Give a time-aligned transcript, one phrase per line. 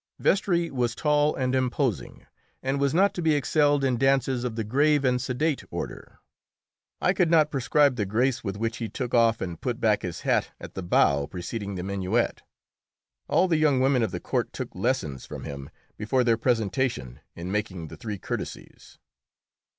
[0.17, 2.25] Vestris was tall and imposing,
[2.63, 6.17] and was not to be excelled in dances of the grave and sedate order.
[6.99, 10.21] I could not prescribe the grace with which he took off and put back his
[10.21, 12.41] hat at the bow preceding the minuet.
[13.27, 17.51] All the young women of the court took lessons from him, before their presentation, in
[17.51, 18.97] making the three courtesies.